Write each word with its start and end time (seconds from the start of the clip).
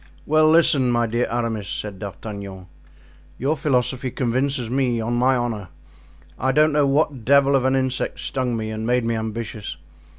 "Well, 0.25 0.49
listen, 0.49 0.89
my 0.89 1.05
dear 1.05 1.27
Aramis," 1.29 1.67
said 1.67 1.99
D'Artagnan; 1.99 2.65
"your 3.37 3.55
philosophy 3.55 4.09
convinces 4.09 4.67
me, 4.67 4.99
on 4.99 5.13
my 5.13 5.35
honor. 5.35 5.67
I 6.39 6.51
don't 6.51 6.73
know 6.73 6.87
what 6.87 7.23
devil 7.23 7.55
of 7.55 7.65
an 7.65 7.75
insect 7.75 8.19
stung 8.19 8.57
me 8.57 8.71
and 8.71 8.87
made 8.87 9.05
me 9.05 9.13
ambitious. 9.15 9.77